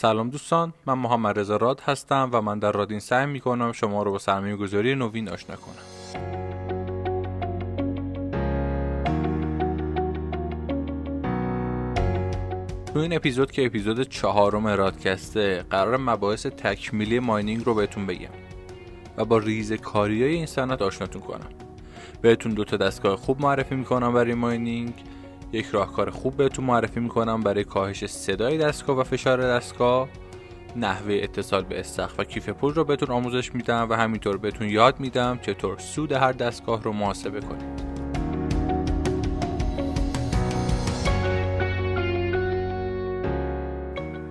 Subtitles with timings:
[0.00, 4.02] سلام دوستان من محمد رضا راد هستم و من در رادین سعی می کنم شما
[4.02, 5.74] رو با سرمایه گذاری نوین آشنا کنم.
[12.86, 18.32] تو این اپیزود که اپیزود چهارم رادکسته قرار مباحث تکمیلی ماینینگ رو بهتون بگم
[19.16, 21.50] و با ریز کاری های این صنعت آشناتون کنم.
[22.22, 24.94] بهتون دوتا دستگاه خوب معرفی می‌کنم برای ماینینگ.
[25.52, 30.08] یک راهکار خوب بهتون معرفی می‌کنم برای کاهش صدای دستگاه و فشار دستگاه.
[30.76, 35.00] نحوه اتصال به استخ و کیف پول رو بهتون آموزش میدم و همینطور بهتون یاد
[35.00, 37.88] میدم چطور سود هر دستگاه رو محاسبه کنید.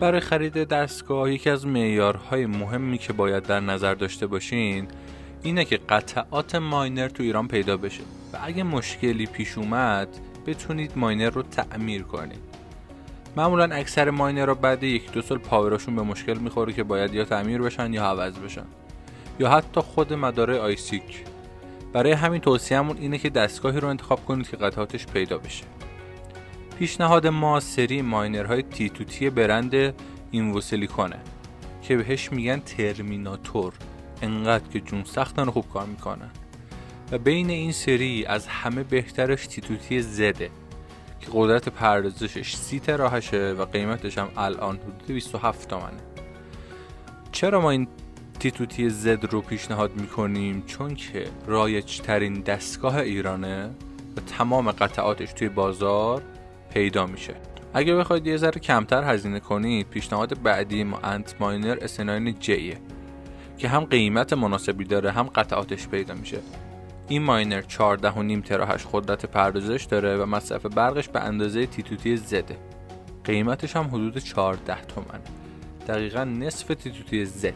[0.00, 4.88] برای خرید دستگاه یکی از معیارهای مهمی که باید در نظر داشته باشین
[5.42, 8.02] اینه که قطعات ماینر تو ایران پیدا بشه.
[8.32, 10.08] و اگه مشکلی پیش اومد
[10.46, 12.40] بتونید ماینر رو تعمیر کنید.
[13.36, 17.24] معمولا اکثر ماینر رو بعد یک دو سال پاوراشون به مشکل می‌خوره که باید یا
[17.24, 18.64] تعمیر بشن یا عوض بشن.
[19.40, 21.24] یا حتی خود مداره آیسیک.
[21.92, 25.64] برای همین توصیهمون اینه که دستگاهی رو انتخاب کنید که قطعاتش پیدا بشه.
[26.78, 29.94] پیشنهاد ما سری ماینرهای تی تو تی برند
[30.30, 31.18] اینوسیلیکونه
[31.82, 33.72] که بهش میگن ترمیناتور.
[34.22, 36.30] انقدر که جون سختن خوب کار می‌کنن
[37.12, 40.50] و بین این سری از همه بهترش تیتوتی زده
[41.20, 46.00] که قدرت پردازشش سی تراهشه و قیمتش هم الان حدود 27 تومنه.
[47.32, 47.88] چرا ما این
[48.40, 53.70] تیتوتی زد رو پیشنهاد می‌کنیم؟ چون که رایج ترین دستگاه ایرانه
[54.16, 56.22] و تمام قطعاتش توی بازار
[56.74, 57.34] پیدا میشه.
[57.74, 62.78] اگه بخواید یه ذره کمتر هزینه کنید پیشنهاد بعدی ما انت ماینر اسناین جیه
[63.58, 66.38] که هم قیمت مناسبی داره هم قطعاتش پیدا میشه.
[67.08, 72.56] این ماینر 14.5 تراهش قدرت پردازش داره و مصرف برقش به اندازه تیتوتی زده.
[73.24, 75.20] قیمتش هم حدود 14 تومن.
[75.88, 77.54] دقیقا نصف تیتوتی زد.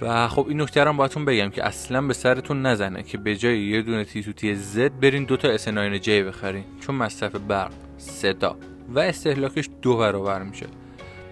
[0.00, 3.64] و خب این نکته هم باهاتون بگم که اصلا به سرتون نزنه که به جای
[3.64, 6.64] یه دونه تیتوتی زد برین دوتا اسناین جی بخرین.
[6.80, 8.56] چون مصرف برق صدا
[8.88, 10.66] و استهلاکش دو برابر میشه.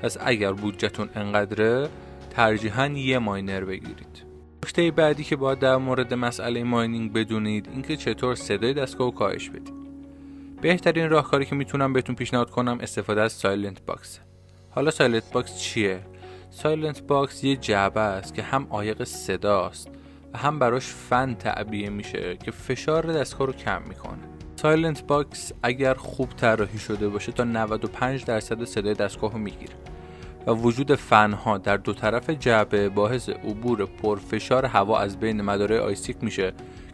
[0.02, 1.88] پس اگر بودجهتون انقدره
[2.30, 4.29] ترجیحاً یه ماینر بگیرید.
[4.70, 9.48] نکته بعدی که باید در مورد مسئله mining بدونید اینکه چطور صدای دستگاه رو کاهش
[9.50, 9.74] بدید.
[10.62, 14.18] بهترین راهکاری که می‌تونم بهتون پیشنهاد کنم استفاده از silent box.
[14.70, 16.00] حالا silent box چیه؟
[16.50, 19.90] silent box یه جعبه است که هم عایق صداست
[20.32, 24.22] و هم براش فن تعبیه میشه که فشار دستگاه رو کم می‌کنه.
[24.56, 29.74] silent box اگر خوب طراحی شده باشه تا 95 درصد صدای دستگاه رو می‌گیره.
[30.46, 36.16] و وجود فنها در دو طرف جعبه باعث عبور پرفشار هوا از بین مدار ASIC
[36.20, 36.52] میشه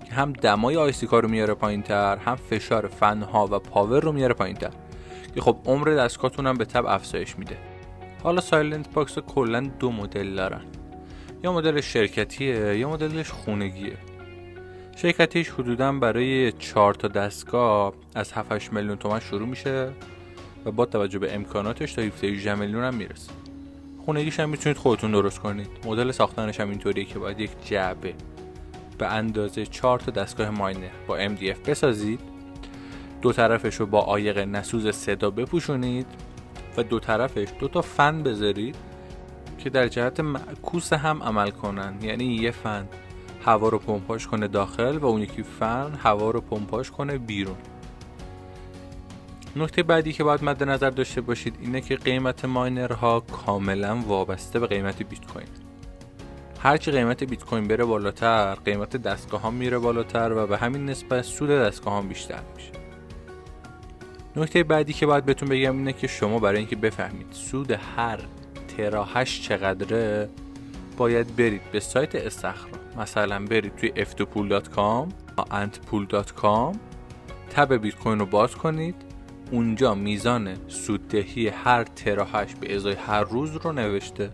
[0.08, 4.12] که هم دمای ASIC ا رو میاره پایین تر هم فشار فنها و پاور رو
[4.12, 4.70] میاره پایین تر
[5.34, 7.56] که خب عمر دستگاهتون هم به تبع افزایش میده.
[8.22, 10.60] حالا silent box کلا دو مدل دارن.
[11.44, 13.96] یا مدل شرکتیه یا مدلش خونگیه.
[14.96, 19.92] شرکتیش حدودا برای 4 تا دستگاه از 7 میلیون تومن شروع میشه.
[20.66, 23.32] و با توجه به امکاناتش تا 17 میلیون هم می‌رسه.
[24.04, 25.68] خونگیش هم می‌تونید خودتون درست کنید.
[25.84, 28.14] مدل ساختنش هم اینطوریه که باید یک جعبه
[28.98, 32.20] به اندازه 4 تا دستگاه ماینر با MDF بسازید.
[33.22, 36.06] دو طرفش رو با عایق نسوز صدا بپوشونید
[36.76, 38.76] و دو طرفش دو تا فن بذارید
[39.58, 41.94] که در جهت معکوس هم عمل کنن.
[42.02, 42.88] یعنی یه فن
[43.44, 47.56] هوا رو پمپاژ کنه داخل و اون یکی فن هوا رو پمپاژ کنه بیرون.
[49.56, 54.66] نکته بعدی که باید مد نظر داشته باشید اینه که قیمت ماینرها کاملا وابسته به
[54.66, 55.46] قیمت بیت کوین.
[56.60, 61.22] هرچی قیمت بیت کوین بره بالاتر قیمت دستگاه ها میره بالاتر و به همین نسبت
[61.22, 62.72] سود دستگاه ها بیشتر میشه.
[64.36, 68.18] نکته بعدی که باید بهتون بگم اینه که شما برای اینکه بفهمید سود هر
[68.76, 70.28] تراهش چقدره
[70.96, 72.68] باید برید به سایت استخر.
[72.96, 76.76] مثلا برید توی f2pool.com antpool.com
[77.50, 79.05] تب بیت کوین رو باز کنید.
[79.50, 84.30] اونجا میزان سوددهی هر تراهش به ازای هر روز رو نوشته.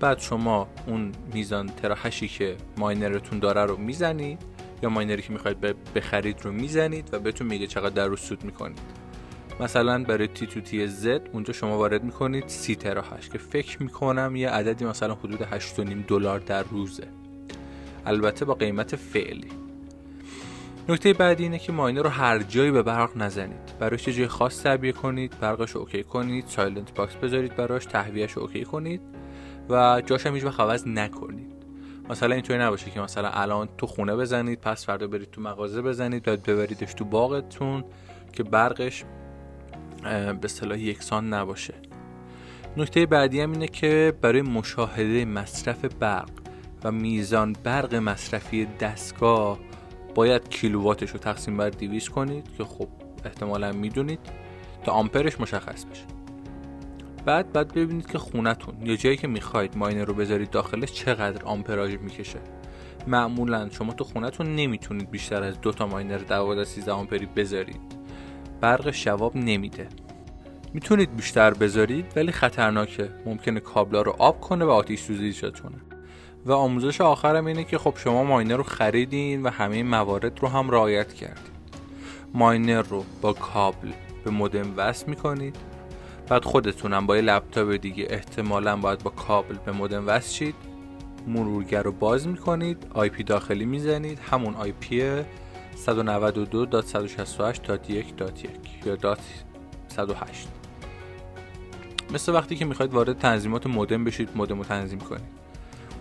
[0.00, 4.38] بعد شما اون میزان تراهشی که ماینرتون داره رو می‌زنید
[4.82, 5.60] یا ماینری که می‌خواید
[5.94, 8.78] بخرید رو می‌زنید و بهتون میگه چقدر در روز سود می‌کنید.
[9.60, 14.36] مثلا برای تی تو تی زد اونجا شما وارد می‌کنید سی تراهش که فکر می‌کنم
[14.36, 17.08] یه عددی مثلا حدود 8.5 دلار در روزه.
[18.06, 19.61] البته با قیمت فعلی.
[20.88, 23.78] نکته بعدی اینه که ماینر رو هر جایی به برق نزنید.
[23.78, 29.00] براش جای خاص تعبیه کنید برقش OK کنید silent box بذارید براش تهویهش OK کنید
[29.68, 31.52] و جاش هم هیچ عوض نکنید.
[32.10, 36.22] مثلا اینطوری نباشه که مثلا الان تو خونه بزنید پس فردا برید تو مغازه بزنید
[36.22, 37.84] بعد ببریدش تو باغتون
[38.32, 39.04] که برقش
[40.40, 41.74] به اصطلاح یکسان نباشه.
[42.76, 46.30] نکته بعدی هم اینه که برای مشاهده مصرف برق
[46.84, 49.58] و میزان برق مصرفی دستگاه
[50.14, 52.88] باید کیلوواتش رو تقسیم بر 200 کنید که خب
[53.24, 54.20] احتمالا می‌دونید
[54.84, 56.04] تا آمپرش مشخص بشه.
[57.24, 61.94] بعد بعد ببینید که خونتون یا جایی که می‌خواید ماینر رو بذارید داخلش چقدر آمپراژ
[61.94, 62.38] می‌کشه.
[63.06, 67.80] معمولا شما تو خونتون نمی‌تونید بیشتر از دو تا ماینر 12 13 آمپری بذارید.
[68.60, 69.88] برقش جواب نمیده.
[70.74, 73.08] می‌تونید بیشتر بذارید ولی خطرناکه.
[73.26, 75.91] ممکنه کابلا رو آب کنه و آتیش سوزی ایجاد کنه
[76.46, 80.70] و آموزش آخرم اینه که خب شما ماینر رو خریدین و همه موارد رو هم
[80.70, 81.52] رعایت کردید
[82.34, 83.92] ماینر رو با کابل
[84.24, 85.56] به مودم وصل می‌کنید.
[86.28, 90.54] بعد خودتونم با یه لپتاپ دیگه احتمالا باید با کابل به مودم وصل شید.
[91.26, 94.18] مرورگر رو باز می‌کنید IP داخلی می‌زنید.
[94.18, 95.22] همون IP
[95.86, 99.20] 192.168.1.1 یا dot
[99.88, 100.48] 108
[102.12, 105.41] مثل وقتی که می‌خواید وارد تنظیمات مودم بشید مودم رو تنظیم کنید.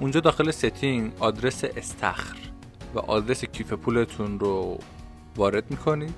[0.01, 2.35] اونجا داخل setting آدرس استخر
[2.95, 4.77] و آدرس کیف پولتون رو
[5.35, 6.13] وارد می‌کنید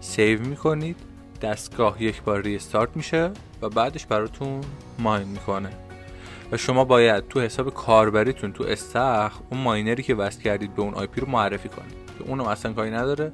[0.00, 0.96] save می‌کنید
[1.42, 3.30] دستگاه یک بار restart میشه
[3.62, 4.60] و بعدش براتون
[4.98, 5.70] mine می‌کنه.
[6.52, 10.94] و شما باید تو حساب کاربریتون تو استخر اون ماینری که وصل کردید به اون
[10.94, 11.94] IP رو معرفی کنید.
[12.18, 13.32] که اونم اصلا کاری نداره.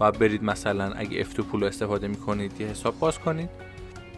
[0.00, 3.50] و برید مثلا اگه F2Pool استفاده می‌کنید یه حساب باز کنید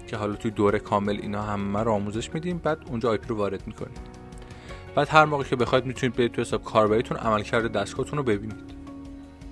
[0.06, 3.67] که حالا توی دوره کامل اینا همه رو آموزش میدیم بعد اونجا IP رو وارد
[3.67, 4.18] می‌کنید.
[4.99, 8.75] بعد هر موقع که بخواید می‌تونید برید تو حساب کاربریتون عملکرد دستگاهتون رو ببینید.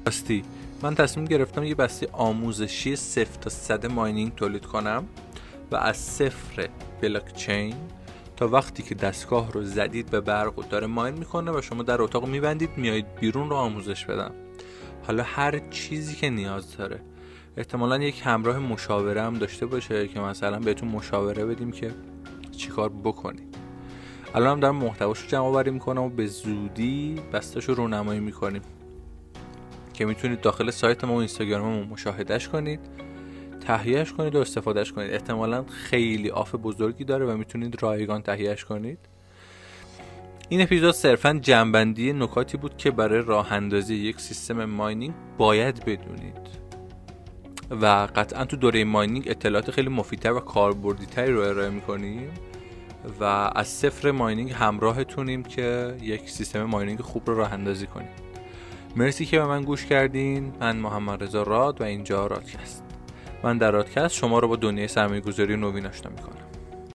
[0.06, 0.44] راستی
[0.82, 5.04] من تصمیم گرفتم یه بسته آموزشی صفر تا صد mining تولید کنم
[5.70, 6.68] و از صفر
[7.00, 7.74] بلاک چین
[8.36, 12.02] تا وقتی که دستگاه رو زدید به برق و داره mine می‌کنه و شما در
[12.02, 14.30] اتاق میبندید میایید بیرون رو آموزش بدم.
[15.06, 17.00] حالا هر چیزی که نیاز داره.
[17.56, 21.90] احتمالا یک همراه مشاوره هم داشته باشه که مثلا بهتون مشاوره بدیم که
[22.56, 23.55] چیکار بکنید.
[24.36, 28.62] الان هم دارم محتواش رو جمع آوری می‌کنم و به زودی بستش رو رونمایی می‌کنیم.
[29.94, 32.80] که می‌تونید داخل سایت ما و اینستاگراممون مشاهدهش کنید
[33.66, 35.12] تهیهش کنید و استفادهش کنید.
[35.12, 38.98] احتمالا خیلی آف بزرگی داره و می‌تونید رایگان تهیهش کنید.
[40.48, 46.66] این اپیزود صرفا جنبندی نکاتی بود که برای راه اندازی یک سیستم ماینینگ باید بدونید.
[47.70, 52.30] و قطعا تو دوره ماینینگ اطلاعات خیلی مفیدتر و کاربردیتری رو ارائه می‌کنیم.
[53.20, 53.24] و
[53.54, 58.08] از صفر ماینینگ همراهتونیم که یک سیستم ماینینگ خوب رو راه اندازی کنیم.
[58.96, 60.52] مرسی که به من گوش کردین.
[60.60, 62.82] من محمد رضا راد و اینجا رادکست.
[63.42, 66.45] من در رادکست شما رو با دنیای سرمایه گذاری نوین آشنا می‌کنم.